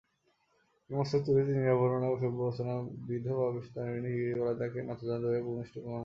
তিনি 0.81 0.95
মস্তক 0.97 1.21
তুলিতেই 1.25 1.57
নিরাভরণা 1.57 2.07
শুভ্রবসনা 2.13 2.75
বিধবাবেশধারিণী 3.07 4.09
গিরিবালা 4.15 4.53
তাঁহাকে 4.59 4.79
নতজানু 4.89 5.25
হইয়া 5.27 5.45
ভূমিষ্ঠ 5.47 5.73
প্রণাম 5.73 5.87
করিল। 5.87 5.99